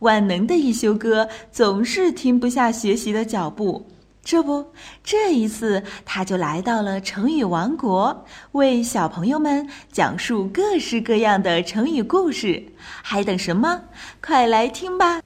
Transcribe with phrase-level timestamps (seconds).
[0.00, 3.86] 万能的一休哥总是停不下学习的脚步。
[4.22, 4.72] 这不，
[5.02, 12.62] 这一次他就来到了成语王国，为小朋友们讲述各式各样的成语故事。
[13.02, 13.82] 还等什么？
[14.22, 15.22] 快来听吧！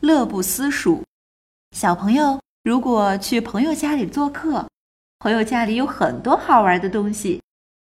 [0.00, 1.02] 乐不思蜀。
[1.76, 4.66] 小朋友，如果去朋友家里做客，
[5.18, 7.42] 朋友家里有很多好玩的东西，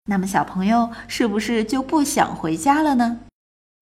[0.06, 3.20] 那么小朋友是不是就不想回家了呢？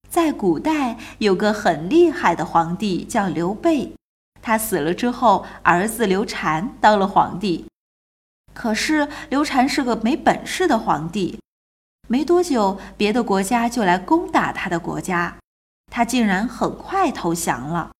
[0.08, 3.92] 在古代，有个很厉害的皇帝叫刘备。
[4.40, 7.66] 他死了之后，儿子刘禅当了皇帝。
[8.54, 11.38] 可是刘禅是个没本事的皇帝，
[12.08, 15.36] 没多久，别的国家就来攻打他的国家，
[15.92, 17.90] 他竟然很快投降了。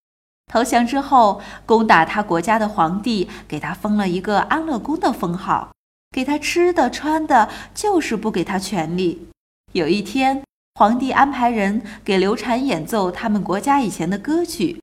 [0.51, 5.73] 投降之后，攻打他国家的皇帝给他封了一个安乐公的封号，
[6.12, 9.29] 给他吃的穿的，就是不给他权利。
[9.73, 10.45] 有一天，
[10.79, 14.79] 皇帝安排人给刘禅演奏他们国家以前的歌曲。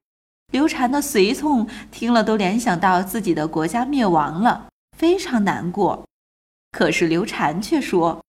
[0.52, 6.04] 刘禅的随从听了，都联想到自己的国家灭亡了，非常难过。
[6.72, 8.20] 可是刘禅却说：“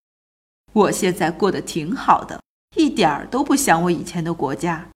[0.74, 2.38] 我现在过得挺好的，
[2.76, 4.86] 一点儿都不想我以前的国家。”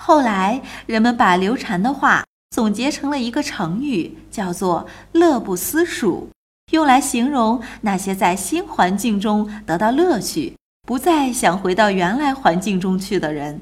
[0.00, 6.30] 后来人们把刘禅的话总结成了一个成语，叫做“乐不思蜀”，
[6.72, 13.60] 用来形容那些在新环境中得到乐趣，不再想回到原来环境中去的人。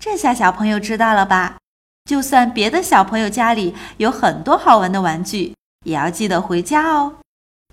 [0.00, 1.58] 这下小朋友知道了吧？
[2.04, 7.14] 就算别的小朋友家里有很多好玩的玩具，也要记得回家哦，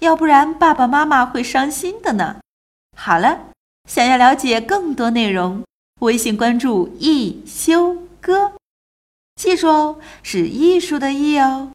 [0.01, 2.35] 要不然爸爸妈妈会伤心的呢。
[2.95, 3.39] 好了，
[3.89, 5.63] 想要了解更多内容，
[6.01, 8.51] 微信关注一休哥，
[9.35, 11.71] 记住哦，是艺术的艺哦。